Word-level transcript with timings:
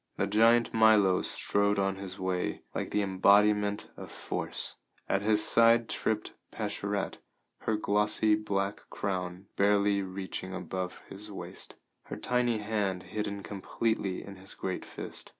The 0.17 0.25
giant 0.25 0.73
Milo 0.73 1.21
strode 1.21 1.77
on 1.77 1.97
his 1.97 2.17
way 2.17 2.63
like 2.73 2.89
the 2.89 3.03
embodiment 3.03 3.91
of 3.95 4.09
force; 4.09 4.75
at 5.07 5.21
his 5.21 5.43
side 5.43 5.87
tripped 5.87 6.33
Pascherette, 6.51 7.19
her 7.59 7.75
glossy 7.77 8.33
black 8.33 8.81
crown 8.89 9.45
barely 9.57 10.01
reaching 10.01 10.55
above 10.55 11.03
his 11.07 11.31
waist, 11.31 11.75
her 12.05 12.17
tiny 12.17 12.57
hand 12.57 13.03
hidden 13.13 13.43
completely 13.43 14.23
in 14.25 14.37
his 14.37 14.55
great 14.55 14.85
fist. 14.85 15.29